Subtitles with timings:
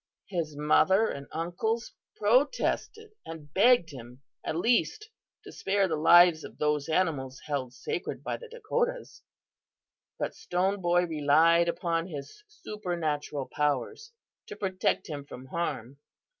[0.29, 5.11] His mother and uncles protested, and begged him at least
[5.43, 9.21] to spare the lives of those animals held sacred by the Dakotas,
[10.17, 14.11] but Stone Boy relied upon his supernatural powers
[14.47, 15.97] to protect him from harm.